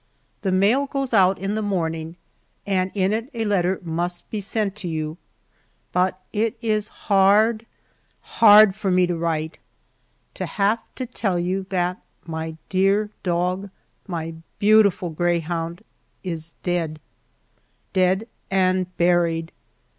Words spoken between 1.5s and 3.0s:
the morning, and